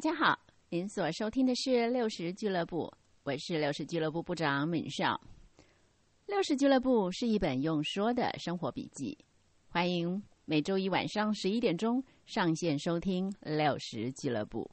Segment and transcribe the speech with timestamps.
[0.00, 0.38] 大家好，
[0.70, 2.90] 您所收听的是六十俱乐部，
[3.22, 5.20] 我是六十俱乐部部长敏少。
[6.24, 9.14] 六十俱乐部是一本用说的生活笔记，
[9.68, 14.66] 欢迎每周一晚上十一点钟上线收听六十俱乐部。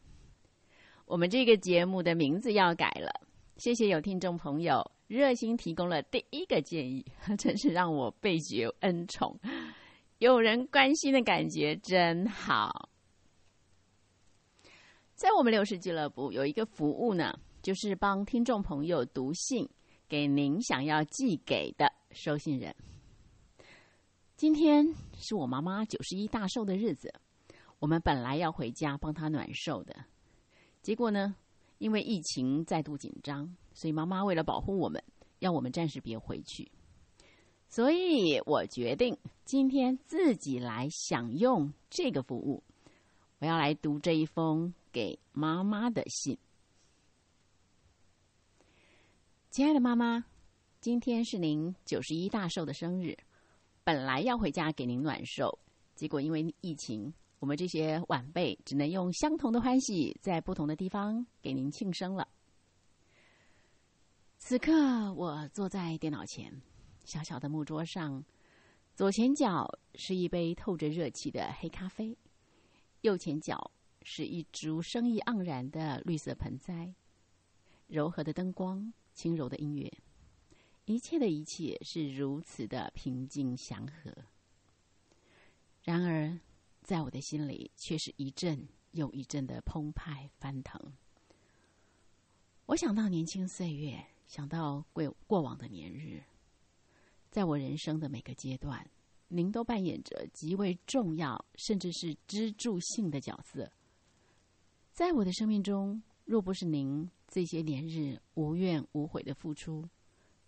[1.04, 3.12] 我们这个节目的名字要改了，
[3.58, 7.06] 谢谢有听众朋友热心提供了第一个建议，
[7.38, 9.38] 真是让我倍觉恩宠，
[10.20, 12.87] 有人关心的感觉真好。
[15.18, 17.34] 在我们六十俱乐部有一个服务呢，
[17.64, 19.68] 就是帮听众朋友读信
[20.08, 22.76] 给您想要寄给的收信人。
[24.36, 27.12] 今天是我妈妈九十一大寿的日子，
[27.80, 30.06] 我们本来要回家帮她暖寿的，
[30.84, 31.36] 结果呢，
[31.80, 35.04] 因为疫情再度紧张，所以妈妈为了保护我们，
[35.40, 36.72] 要我们暂时别回去。
[37.68, 42.64] 所以我决定今天自己来享用这个服务，
[43.40, 44.74] 我要来读这一封。
[44.90, 46.36] 给妈妈的信，
[49.52, 50.26] 亲爱的妈妈，
[50.82, 53.16] 今天是您九十一大寿的生日，
[53.84, 55.56] 本来要回家给您暖寿，
[55.94, 62.28] 结果因为疫情，我们这些晚辈只能用相同的欢喜，在不同的地方给您庆生了。
[64.40, 66.52] 此刻，我坐在电脑前，
[67.06, 68.24] 小小的木桌上，
[68.96, 72.18] 左前角是一杯透着热气的黑咖啡，
[73.02, 73.72] 右前角。
[74.10, 76.94] 是一株生意盎然的绿色盆栽，
[77.88, 79.92] 柔和的灯光，轻柔的音乐，
[80.86, 84.16] 一切的一切是如此的平静祥和。
[85.84, 86.40] 然而，
[86.84, 90.80] 在我的心里却是一阵又一阵的澎湃翻腾。
[92.66, 96.24] 我想到年轻岁月，想到过过往的年日，
[97.30, 98.90] 在我人生的每个阶段，
[99.28, 103.72] 您都扮演着极为重要，甚至是支柱性的角色。
[104.92, 109.88] 在我的生命中，若不是您这些年日无怨无悔的付出，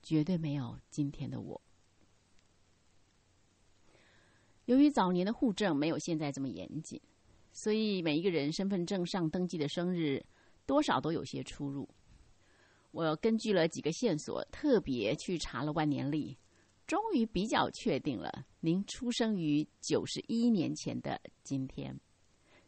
[0.02, 1.62] 绝对没有今天的我。
[4.66, 7.02] 由于早年的户政没有现在这么严谨，
[7.52, 10.24] 所以每一个人身份证上登记的生日
[10.66, 11.90] 多少都有些出入。
[12.92, 16.38] 我根据了几个线索，特别去查了万年历，
[16.90, 21.96] 终于比较确定了您出生于九十一年前的今天。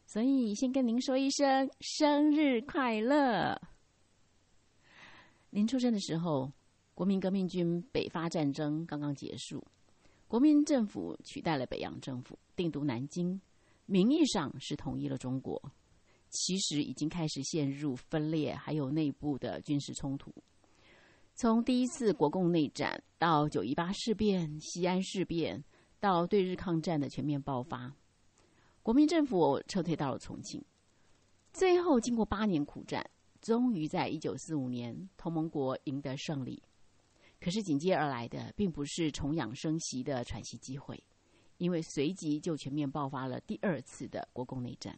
[0.06, 3.60] 所以，先跟您说一声生日快乐。
[5.50, 6.52] 您出生的时候，
[6.94, 9.66] 国民革命军北伐战争刚刚结束，
[10.28, 13.40] 国民政府取代了北洋政府，定都南京，
[13.86, 15.60] 名义上是统一了中国，
[16.28, 20.32] 其实已经开始陷入分裂，还有内部的军事冲突。
[21.34, 25.64] 从第一次国共内战到九一八事变、西安事变，
[25.98, 27.92] 到对日抗战的全面爆发。
[28.82, 30.62] 国民政府撤退到了重庆，
[31.52, 33.04] 最后经过八年苦战，
[33.40, 36.62] 终于在一九四五年同盟国赢得胜利。
[37.40, 41.02] 可是紧接而来的并不是重养生息的喘息机会，
[41.56, 44.96] 因为随即就全面爆发了第二次的国共内战。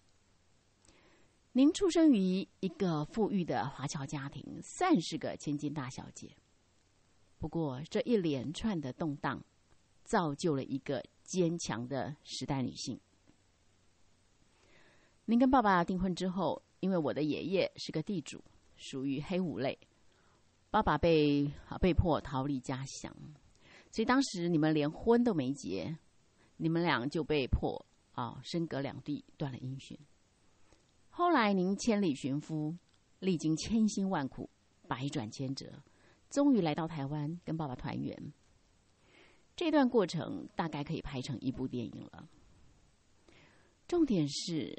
[1.56, 6.28] 您出生于一个富裕的华侨家庭，算是个千金大小姐。
[7.38, 9.40] 不过这一连串的动荡，
[10.02, 12.98] 造就了一个坚强的时代女性。
[15.26, 18.42] 您跟爸爸订婚之后，因为我的爷爷是个地主，
[18.76, 19.78] 属于黑五类，
[20.72, 23.14] 爸爸被啊被迫逃离家乡，
[23.92, 25.96] 所以当时你们连婚都没结，
[26.56, 29.96] 你们俩就被迫啊身隔两地，断了音讯。
[31.16, 32.76] 后来您千里寻夫，
[33.20, 34.50] 历经千辛万苦，
[34.88, 35.80] 百转千折，
[36.28, 38.32] 终于来到台湾跟爸爸团圆。
[39.54, 42.28] 这段过程大概可以拍成一部电影了。
[43.86, 44.76] 重点是。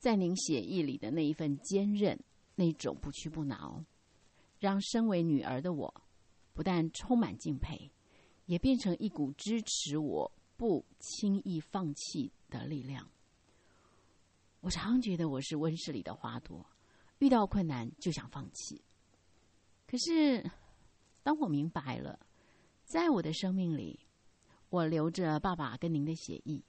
[0.00, 2.18] 在您血液里的那一份坚韧，
[2.56, 3.84] 那种不屈不挠，
[4.58, 6.02] 让身为女儿的我，
[6.52, 7.90] 不但充满敬佩，
[8.46, 13.08] 也变成一股支持我不轻易放弃的力量。
[14.60, 16.64] 我常觉得我是温室里的花朵，
[17.18, 18.82] 遇到困难就想放弃。
[19.86, 20.50] 可是，
[21.22, 22.18] 当我明白了，
[22.84, 24.00] 在我的生命里，
[24.68, 26.62] 我留着爸爸跟您的血液，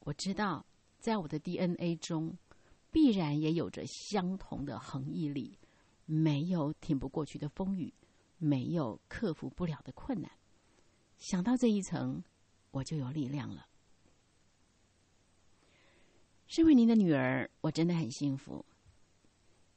[0.00, 0.64] 我知道，
[0.98, 2.36] 在我的 DNA 中。
[2.92, 5.58] 必然也有着相同的恒毅力，
[6.06, 7.92] 没有挺不过去的风雨，
[8.38, 10.30] 没有克服不了的困难。
[11.18, 12.24] 想到这一层，
[12.70, 13.66] 我就有力量了。
[16.46, 18.64] 身为您的女儿，我真的很幸福。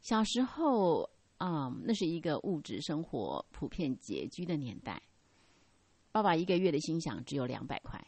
[0.01, 5.01] 小时候啊，那是一个物质生活普遍拮据的年代，
[6.11, 7.99] 爸爸一个月的薪饷只有两百块，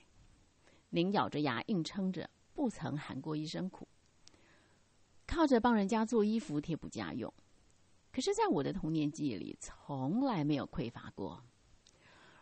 [0.90, 3.88] 您咬着牙硬撑着，不曾喊过一声苦。
[5.26, 7.34] 靠着帮人家做衣服贴补家用。
[8.12, 11.42] 可是，在我的童年记忆里，从来没有匮乏过。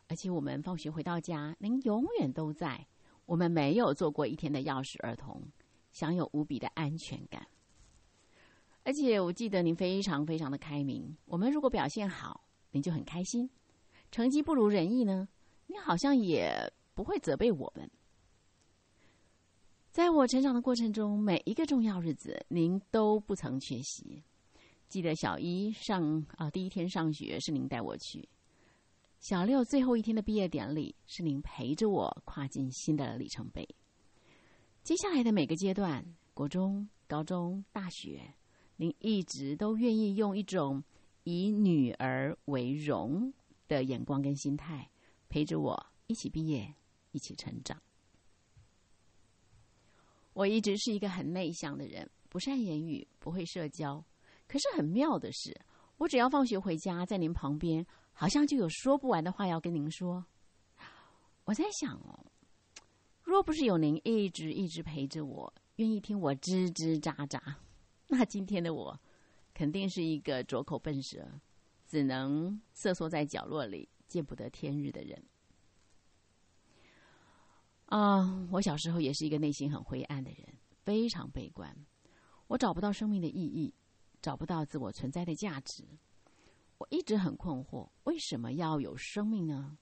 [0.08, 2.86] 而且，我们放学回到家，您永远都在。
[3.26, 5.40] 我们没有做过一天的钥匙儿童，
[5.92, 7.48] 享有无比的安全感。
[8.84, 11.16] 而且，我记得您非常非常的开明。
[11.26, 13.48] 我们如果表现好，您就很开心；
[14.10, 15.28] 成绩不如人意呢，
[15.68, 16.52] 你好像也
[16.94, 17.90] 不会责备我们。
[19.92, 24.24] 在我成长的过程中，每一个重要日子，您都不曾缺席。
[24.88, 28.28] 记得小一上啊，第一天上学是您带我去；
[29.20, 33.68] 小六最后一天的毕业典礼是您陪着我跨进新的里程碑。
[34.84, 36.04] 接下来的每个阶段，
[36.34, 38.34] 国中、高中、大学，
[38.78, 40.84] 您一直都愿意用一种
[41.24, 43.32] 以女儿为荣
[43.68, 44.90] 的眼光跟心态，
[45.28, 46.74] 陪着我一起毕业，
[47.12, 47.80] 一起成长。
[50.34, 54.04] 我一直是一个很内向的人，不善言语，不会社交。
[54.48, 55.56] 可是很妙的是，
[55.98, 60.26] 我只要放学回家，在您旁边，好像就有说不完的话要跟您说。
[61.44, 62.26] 我在想哦，
[63.30, 67.40] 若不是有您一直一直陪着我，愿意听我吱吱喳喳，
[68.10, 69.00] 那今天的我
[69.54, 71.40] 肯定是一个拙口笨舌，
[71.86, 75.24] 只能瑟缩在角落里，见不得天日的人。
[77.86, 80.48] 啊，我小时候也是一个内心很灰暗的人，
[80.84, 81.72] 非常悲观，
[82.48, 83.72] 我找不到生命的意义。
[84.24, 85.88] 找不到自我存在的价值，
[86.80, 89.78] 我一直很困惑：为什么要有生命呢？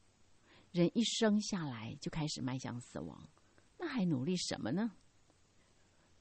[0.72, 3.28] 人一生下来就开始迈向死亡，
[3.78, 4.92] 那还努力什么呢？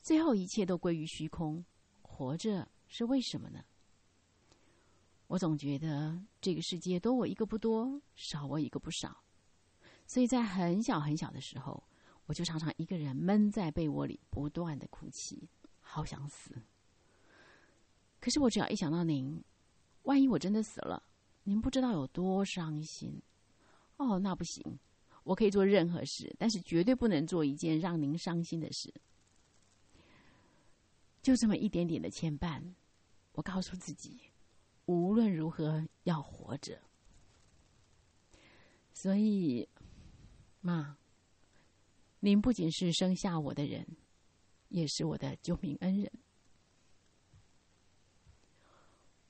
[0.03, 1.65] 最后一切都归于虚空，
[2.03, 3.65] 活着是为什么呢？
[5.27, 9.25] 我总觉得这个世界多我一个不多，少我一个不少，
[10.07, 11.83] 所以在很小很小的时候，
[12.27, 15.49] 我就常常一个人闷在被窝里，不断的哭泣，
[15.81, 16.63] 好想死。
[18.21, 19.43] 可是我只要一想到您，
[20.03, 21.03] 万一我真的死了，
[21.43, 23.21] 您不知道有多伤心。
[23.97, 24.79] 哦，那不行，
[25.27, 28.95] 我可以做任何事，但是绝对不能做一件让您伤心的事。
[31.21, 32.63] 就这么一点点的牵绊，
[33.33, 34.21] 我告诉自己，
[34.85, 36.81] 无论如何要活着。
[38.93, 39.69] 所以，
[40.61, 40.97] 妈，
[42.21, 43.85] 您不仅是生下我的人，
[44.69, 46.09] 也是我的救命恩人。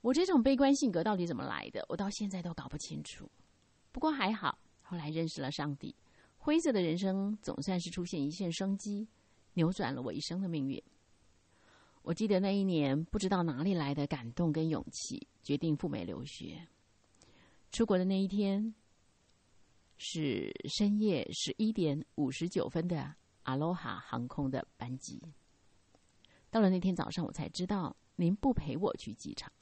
[0.02, 1.82] 我这种悲观性格到底怎么来的？
[1.88, 3.26] 我到现在都搞不清楚。
[3.92, 5.94] 不过还好，后来认识了上帝，
[6.38, 9.06] 灰色的人生总算是出现一线生机，
[9.54, 10.80] 扭转了我一生的命运。
[12.02, 16.66] 我记得那一年，不知道哪里来的感动跟勇气，决定赴美留学。
[17.72, 18.72] 出国的那一天
[19.98, 23.12] 是深夜十一点五十九分的
[23.42, 25.20] 阿罗哈航空的班机。
[26.48, 29.52] 到了那天早上，我才知道您不陪我去机场。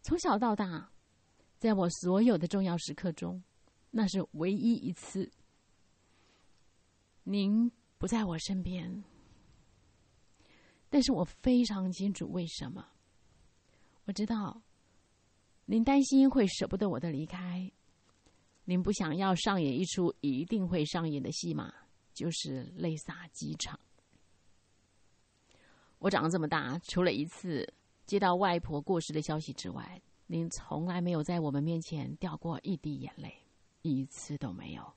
[0.00, 0.90] 从小到大，
[1.58, 3.42] 在我所有的重要时刻中，
[3.90, 5.30] 那是唯一一次，
[7.24, 9.04] 您不在我身边。
[10.88, 12.86] 但是我非常清楚为什么。
[14.04, 14.62] 我知道，
[15.64, 17.70] 您担心会舍不得我的离开，
[18.64, 21.72] 您不想要上演一出一定会上演的戏码，
[22.12, 23.78] 就是泪洒机场。
[25.98, 27.72] 我长这么大，除了一次。
[28.06, 33.36] 接到外婆过世的消息之外，您从来没有在我们面前掉过一滴眼泪，
[33.86, 34.92] 一次都没有。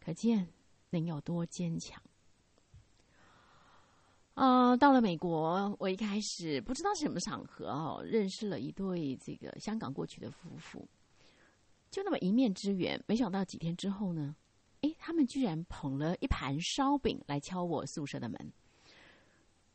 [0.00, 0.46] 可见
[0.90, 2.02] 您有多坚强。
[4.34, 10.88] 啊，到了美国，我一开始不知道什么场合哦，认识了一对这个香港过去的夫妇，
[11.90, 13.02] 就那么一面之缘。
[13.06, 14.34] 没想到几天之后呢，
[14.80, 18.52] 哎，他们居然捧了一盘烧饼来敲我宿舍的门。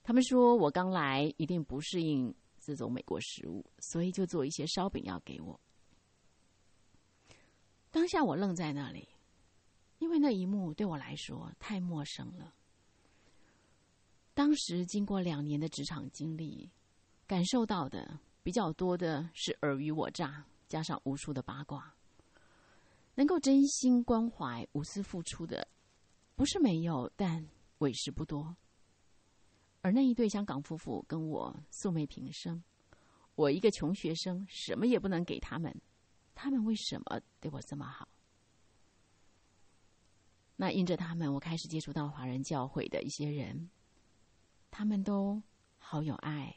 [0.03, 2.33] 他们说我刚来，一定不适应。
[2.59, 5.57] 这种美国食物，所以就做一些烧饼要给我。
[8.07, 9.05] 当下我愣在那里，
[9.97, 12.53] 因为那一幕对我来说太陌生了。
[14.33, 16.71] 当时经过两年的职场经历，
[17.27, 21.93] 感受到的比较多的是尔虞我诈，加上无数的八卦。
[23.15, 25.67] 能够真心关怀、无私付出的，
[26.37, 27.45] 不是没有，但
[27.79, 28.55] 为时不多。
[29.81, 32.63] 而那一对香港夫妇跟我素昧平生，
[33.35, 35.75] 我一个穷学生，什么也不能给他们，
[36.39, 38.07] 他们为什么对我这么好？
[40.55, 43.71] 那因着他们，我开始接触到华人教会的一些人，
[44.69, 45.41] 他们都
[45.79, 46.55] 好有爱，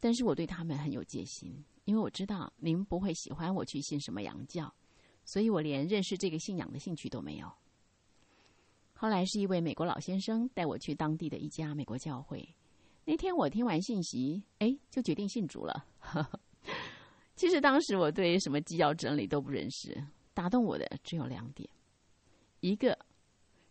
[0.00, 4.74] 但是我对他们很有戒心，因为我知道您不会喜欢我去信什么洋教，
[5.26, 7.52] 所以我连认识这个信仰的兴趣都没有。
[8.94, 12.48] 后来是一位美国老先生带我去当地的一家美国教会。
[13.04, 15.86] 那天我听完信息，哎，就决定信主了。
[17.34, 19.96] 其实当时我对什么纪要整理都不认识，
[20.34, 21.68] 打动我的只有两点：
[22.60, 22.96] 一个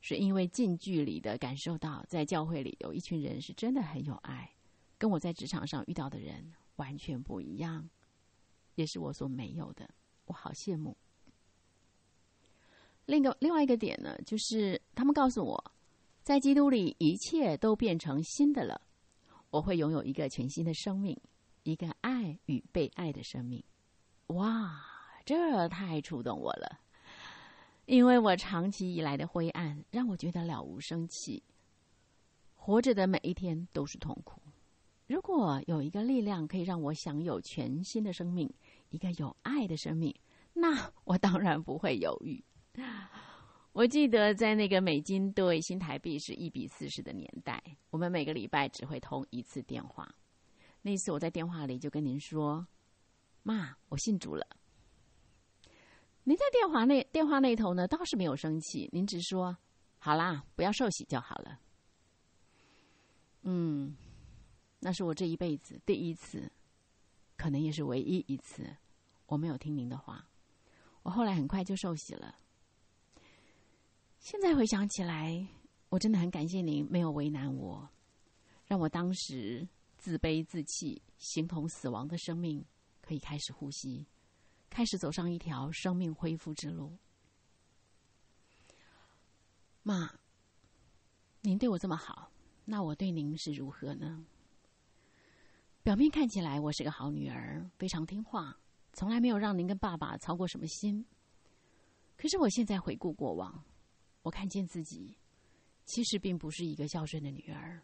[0.01, 4.51] 是因为近距离的感受到在教会里有一群人是真的很有爱，
[4.97, 7.87] 跟我在职场上遇到的人完全不一样，
[8.75, 9.89] 也是我所没有的，
[10.25, 10.97] 我好羡慕。
[13.05, 15.71] 另一个另外一个点呢，就是他们告诉我，
[16.23, 18.81] 在基督里一切都变成新的了，
[19.49, 21.15] 我会拥有一个全新的生命。
[21.63, 23.63] 一个爱与被爱的生命，
[24.27, 24.83] 哇，
[25.25, 26.79] 这太触动我了！
[27.85, 31.43] 因为我长期以来的灰暗，让我觉得了无生气，
[32.55, 34.41] 活着的每一天都是痛苦。
[35.07, 38.51] 如果有一个力量可以让我享有全新的生命，
[38.89, 40.15] 一个有爱的生命，
[40.53, 42.43] 那我当然不会犹豫。
[43.73, 50.09] 我记得在那个美金对新台币是一比四十的年代，我们每个礼拜只会通一次电话。
[50.81, 52.67] 那次我在电话里就跟您说
[53.43, 54.47] ：“妈，我信主了。”
[56.23, 59.57] 您在电话那电话那头呢，倒是没有生气，您只说
[59.99, 61.59] ：“好啦，不要受洗就好了。”
[63.43, 63.95] 嗯，
[64.79, 66.51] 那是我这一辈子第一次，
[67.37, 68.75] 可能也是唯一一次，
[69.25, 70.27] 我没有听您的话。
[71.03, 72.35] 我后来很快就受洗了。
[74.19, 75.47] 现在回想起来，
[75.89, 77.89] 我真的很感谢您没有为难我，
[78.65, 79.67] 让我当时。
[80.01, 82.65] 自卑自弃、形同死亡的生命，
[83.01, 84.03] 可以开始呼吸，
[84.67, 86.97] 开始走上一条生命恢复之路。
[89.83, 90.11] 妈，
[91.41, 92.31] 您对我这么好，
[92.65, 94.25] 那我对您是如何呢？
[95.83, 98.59] 表面看起来我是个好女儿，非常听话，
[98.93, 101.05] 从来没有让您跟爸爸操过什么心。
[102.17, 103.63] 可是我现在回顾过往，
[104.23, 105.15] 我看见自己
[105.85, 107.79] 其实并不是一个孝顺的女儿。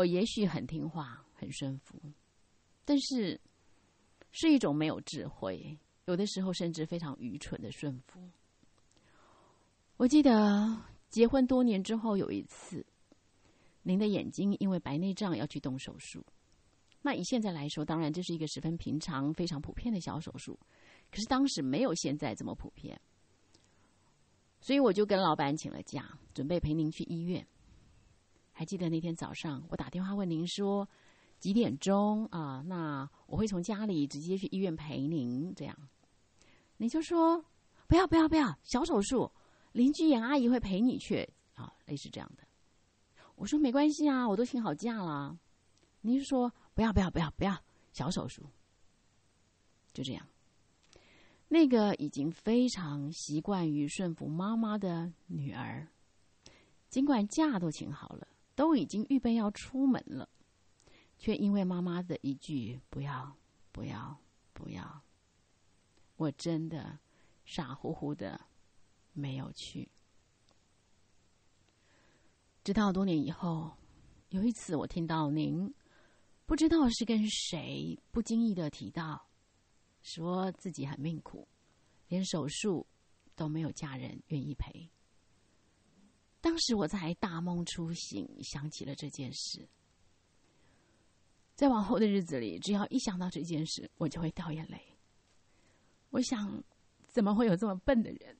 [0.00, 2.00] 我也许很听话、很顺服，
[2.86, 3.38] 但是
[4.32, 8.18] 是一种没有智慧，有的时候甚至非常愚蠢的顺服。
[9.98, 10.74] 我记得
[11.10, 12.82] 结婚多年之后有一次，
[13.82, 16.24] 您的眼睛因为白内障要去动手术。
[17.02, 20.58] 那以现在来说，当然这是一个十分平常、非常普遍的小手术，
[21.10, 22.98] 可是当时没有现在这么普遍，
[24.62, 27.46] 所以我就跟老板请了假，准备陪您去医院。
[28.60, 30.86] 还记得那天早上，我打电话问您说
[31.38, 32.62] 几点钟啊？
[32.66, 35.50] 那我会从家里直接去医院陪您。
[35.54, 35.74] 这样，
[36.76, 37.42] 你就说
[37.86, 39.32] 不要不要不要，小手术，
[39.72, 42.46] 邻居严阿姨会陪你去啊，类似这样的。
[43.34, 45.38] 我说没关系啊，我都请好假了。
[46.02, 47.56] 您说不要不要不要不要，
[47.94, 48.44] 小手术，
[49.94, 50.28] 就这样。
[51.48, 55.88] 那个已经非常习惯于顺服妈妈的女儿，
[56.90, 58.26] 尽管假都请好了。
[58.60, 60.28] 都已经预备要出门了，
[61.16, 63.34] 却因为妈妈的一句“不要，
[63.72, 64.14] 不要，
[64.52, 65.02] 不要”，
[66.16, 66.98] 我真的
[67.46, 68.38] 傻乎乎的
[69.14, 69.88] 没有去。
[72.62, 73.74] 直到多年以后，
[74.28, 75.74] 有一次我听到您
[76.44, 79.26] 不知道是跟谁不经意的提到，
[80.02, 81.48] 说自己很命苦，
[82.08, 82.86] 连手术
[83.34, 84.90] 都没有家人愿意陪。
[86.40, 89.68] 当时我才大梦初醒，想起了这件事。
[91.54, 94.80] 在往后的日子里，只要一想到这件事，我就会掉眼泪。
[96.08, 96.64] 我想，
[97.06, 98.36] 怎么会有这么笨的人，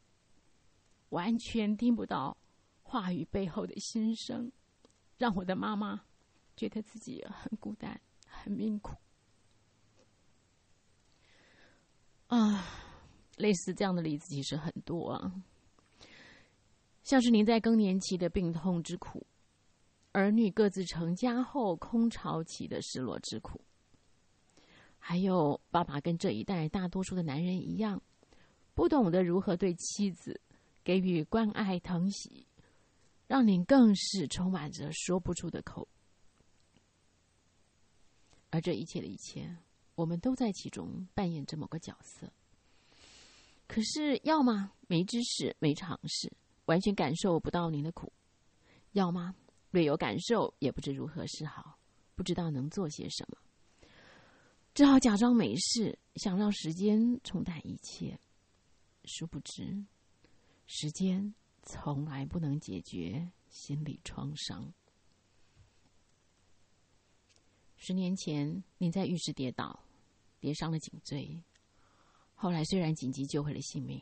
[1.11, 2.37] 完全听不到
[2.83, 4.51] 话语背后的心声，
[5.19, 6.03] 让我的妈妈
[6.57, 8.97] 觉得自己很孤单、很命苦。
[12.29, 12.65] 啊，
[13.37, 15.45] 类似这样的例子其实很多啊。
[17.03, 19.27] 像是您在更年期的病痛之苦，
[20.13, 23.61] 儿女各自成家后空巢期的失落之苦，
[24.99, 28.01] 还有爸爸跟这一代大多数的男人一样，
[28.75, 30.41] 不懂得如何对妻子
[30.85, 32.47] 给予关爱疼惜，
[33.27, 35.89] 让您更是充满着说不出的口。
[38.51, 39.57] 而这一切的一切，
[39.95, 42.31] 我们都在其中扮演着某个角色。
[43.67, 46.33] 可是，要么没知识、没常识。
[46.71, 48.13] 完全感受不到您的苦，
[48.93, 49.35] 要吗？
[49.73, 51.77] 略有感受，也不知如何是好，
[52.15, 53.37] 不知道能做些什么，
[54.73, 58.17] 只好假装没事，想让时间冲淡一切。
[59.03, 59.85] 殊不知，
[60.69, 61.35] 时间
[61.65, 64.73] 从来不能解决心理创伤。
[67.75, 69.83] 十年前，您在浴室跌倒，
[70.39, 71.43] 跌伤了颈椎，
[72.37, 74.01] 后来虽然紧急救回了性命。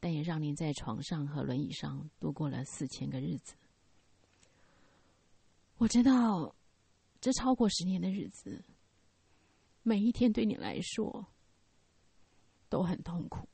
[0.00, 3.54] 但也让您在床上和轮椅上度过了四千个日子。
[5.76, 6.54] 我知道，
[7.20, 8.64] 这超过十年的日子，
[9.82, 11.26] 每一天对你来说
[12.68, 13.48] 都很痛苦，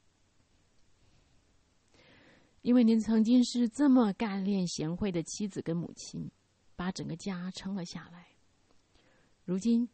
[2.63, 6.31] 因为您曾经是这么干练贤惠的妻子跟母亲，
[6.75, 8.27] 把整个家撑了下来。
[9.45, 9.87] 如今，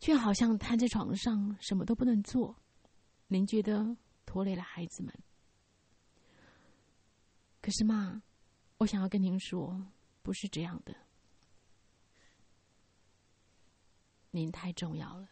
[0.00, 2.56] 却好像瘫在床上，什么都不能做。
[3.28, 3.96] 您觉得
[4.26, 5.14] 拖累了孩子们？
[7.62, 8.20] 可是妈，
[8.78, 9.86] 我想要跟您说，
[10.20, 10.94] 不是这样的。
[14.32, 15.28] 您太重要了。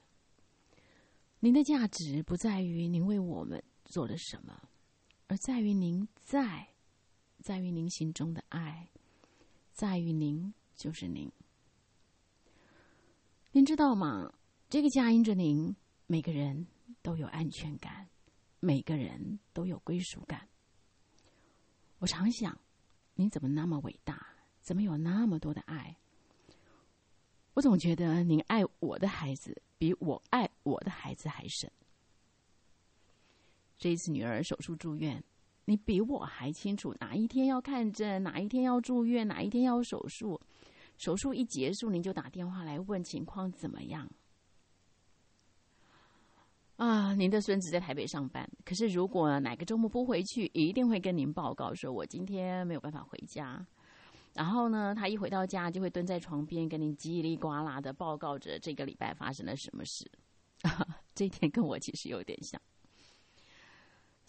[1.41, 4.69] 您的价值不在于您为我们做了什么，
[5.27, 6.69] 而在于您在，
[7.43, 8.89] 在于您心中的爱，
[9.73, 11.29] 在于您就是您。
[13.51, 14.33] 您知道吗？
[14.69, 15.75] 这个家因着您，
[16.07, 16.65] 每个人
[17.03, 18.09] 都有安全感，
[18.61, 20.50] 每个人都有归属感。
[22.01, 22.59] 我常想，
[23.15, 24.27] 您怎么那么伟大？
[24.63, 25.95] 怎么有那么多的爱？
[27.53, 31.71] 我总觉得您爱我的孩子比我爱我的孩子还深。
[33.77, 35.23] 这一次女儿手术住院，
[35.67, 40.41] 你比我还清楚哪一天要看诊，哪一天要住院，哪一天要手术。
[40.97, 44.11] 手术一结束，您就打电话来问情况怎么样。
[46.81, 53.63] 啊，您的孙子在台北上班，可是如果哪个周末不回去，一定会跟您报告说，我今天没有办法回家。
[54.33, 60.11] 然后呢，他一回到家就会蹲在床边，跟您叽里呱啦的报告着这个礼拜发生了什么事。
[61.15, 62.59] 这一天跟我其实有点像。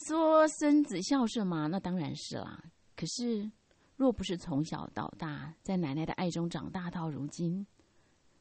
[0.06, 1.68] 说孙子孝顺吗？
[1.68, 2.62] 那当然是啦。
[2.98, 3.50] 可是
[3.96, 7.66] 若不是从小到大在奶奶的爱中长大到如今，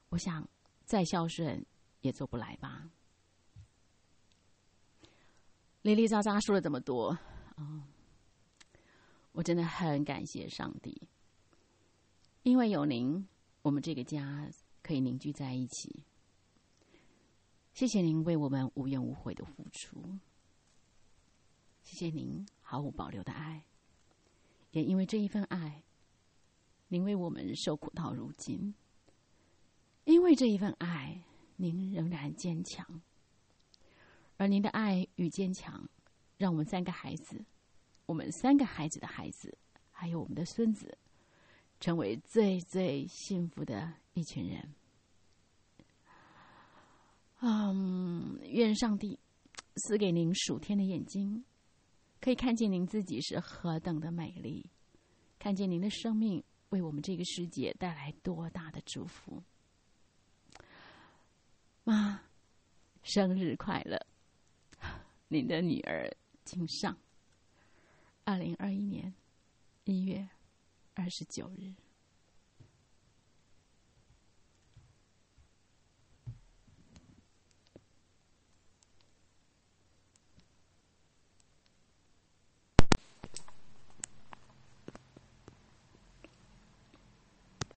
[0.08, 0.44] 我想
[0.84, 1.64] 再孝顺
[2.00, 2.90] 也做不来吧。
[5.82, 7.16] 哩哩喳喳说了这么多，
[7.56, 7.82] 哦，
[9.32, 11.08] 我真的很感谢上帝，
[12.42, 13.26] 因为有您，
[13.62, 14.46] 我们这个家
[14.82, 16.04] 可以凝聚在一起。
[17.72, 20.18] 谢谢您为我们无怨无悔的付出，
[21.82, 23.64] 谢谢您毫无保留的爱，
[24.72, 25.82] 也因为这一份爱，
[26.88, 28.74] 您为我们受苦到如今。
[30.04, 31.24] 因为这一份爱，
[31.56, 33.00] 您仍然坚强。
[34.40, 35.86] 而您的爱与坚强，
[36.38, 37.44] 让我们三个孩子，
[38.06, 39.54] 我们三个孩子的孩子，
[39.90, 40.96] 还有我们的孙子，
[41.78, 44.74] 成为最最幸福的一群人。
[47.40, 49.18] 嗯，愿上帝
[49.74, 51.44] 赐给您属天的眼睛，
[52.18, 54.64] 可以看见您自己是何等的美丽，
[55.38, 59.42] 看见您的生命为我们这个世界带来多大的祝福。
[61.84, 62.22] 妈，
[63.02, 64.00] 生日快乐！
[65.32, 66.12] 您的女儿
[66.44, 66.98] 敬上，
[68.24, 69.14] 二零二一年
[69.84, 70.28] 一月
[70.94, 71.72] 二十九日。